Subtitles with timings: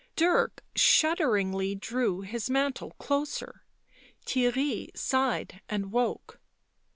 [0.15, 3.61] Dirk shud deringly drew his mantle closer;
[4.25, 6.39] Theirry sighed and woke.